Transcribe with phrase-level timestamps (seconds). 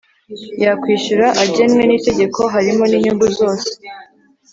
[0.63, 3.69] Yakwishyura agenwe n’itegeko harimo n’inyungu zose